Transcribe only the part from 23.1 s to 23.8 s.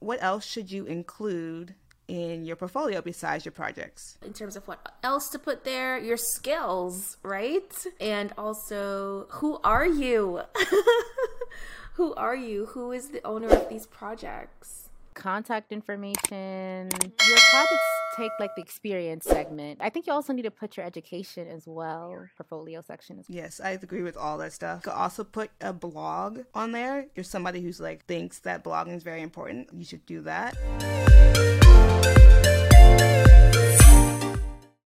As well. Yes, I